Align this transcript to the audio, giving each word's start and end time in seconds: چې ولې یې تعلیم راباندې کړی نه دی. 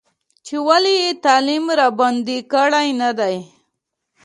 چې 0.45 0.55
ولې 0.67 0.93
یې 1.03 1.09
تعلیم 1.25 1.65
راباندې 1.79 2.37
کړی 2.51 2.87
نه 3.01 3.09
دی. 3.19 3.35